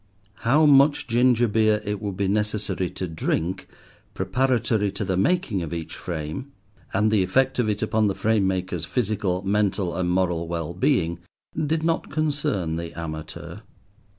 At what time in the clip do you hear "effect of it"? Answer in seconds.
7.21-7.83